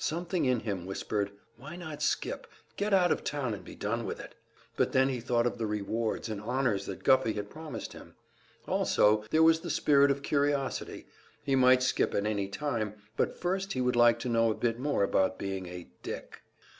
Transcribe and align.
Something 0.00 0.46
in 0.46 0.58
him 0.58 0.84
whispered, 0.84 1.30
"Why 1.58 1.76
not 1.76 2.02
skip; 2.02 2.48
get 2.76 2.92
out 2.92 3.12
of 3.12 3.22
town 3.22 3.54
and 3.54 3.64
be 3.64 3.76
done 3.76 4.04
with 4.04 4.18
it?" 4.18 4.34
But 4.76 4.90
then 4.90 5.08
he 5.10 5.20
thought 5.20 5.46
of 5.46 5.58
the 5.58 5.66
rewards 5.68 6.28
and 6.28 6.40
honors 6.40 6.86
that 6.86 7.04
Guffey 7.04 7.34
had 7.34 7.48
promised 7.50 7.92
him. 7.92 8.16
Also 8.66 9.22
there 9.30 9.44
was 9.44 9.60
the 9.60 9.70
spirit 9.70 10.10
of 10.10 10.24
curiosity; 10.24 11.06
he 11.44 11.54
might 11.54 11.84
skip 11.84 12.14
at 12.16 12.26
any 12.26 12.48
time, 12.48 12.94
but 13.16 13.38
first 13.38 13.74
he 13.74 13.80
would 13.80 13.94
like 13.94 14.18
to 14.18 14.28
know 14.28 14.50
a 14.50 14.54
bit 14.56 14.80
more 14.80 15.04
about 15.04 15.38
being 15.38 15.68
a 15.68 15.88
"dick." 16.02 16.42